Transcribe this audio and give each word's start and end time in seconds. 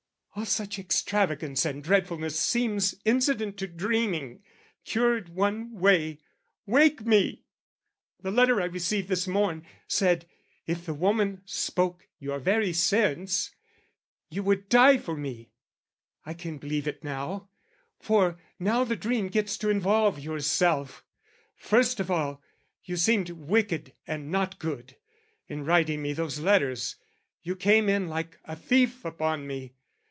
"All 0.33 0.45
such 0.45 0.79
extravagance 0.79 1.65
and 1.65 1.83
dreadfulness 1.83 2.39
"Seems 2.39 2.95
incident 3.03 3.57
to 3.57 3.67
dreaming, 3.67 4.41
cured 4.85 5.27
one 5.27 5.73
way, 5.73 6.19
"Wake 6.65 7.05
me! 7.05 7.43
The 8.21 8.31
letter 8.31 8.61
I 8.61 8.65
received 8.65 9.09
this 9.09 9.27
morn, 9.27 9.65
"Said 9.89 10.25
if 10.65 10.85
the 10.85 10.93
woman 10.93 11.41
spoke 11.43 12.07
your 12.17 12.39
very 12.39 12.71
sense 12.71 13.51
"'You 14.29 14.41
would 14.43 14.69
die 14.69 14.97
for 14.97 15.17
me:' 15.17 15.51
I 16.25 16.33
can 16.33 16.57
believe 16.59 16.87
it 16.87 17.03
now: 17.03 17.49
"For 17.99 18.39
now 18.57 18.85
the 18.85 18.95
dream 18.95 19.27
gets 19.27 19.57
to 19.57 19.69
involve 19.69 20.17
yourself. 20.17 21.03
"First 21.57 21.99
of 21.99 22.09
all, 22.09 22.41
you 22.85 22.95
seemed 22.95 23.29
wicked 23.31 23.91
and 24.07 24.31
not 24.31 24.59
good, 24.59 24.95
"In 25.49 25.65
writing 25.65 26.01
me 26.01 26.13
those 26.13 26.39
letters: 26.39 26.95
you 27.43 27.53
came 27.53 27.89
in 27.89 28.07
"Like 28.07 28.39
a 28.45 28.55
thief 28.55 29.03
upon 29.03 29.45
me. 29.45 29.73